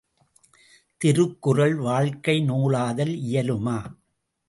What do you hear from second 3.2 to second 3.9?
இயலுமா?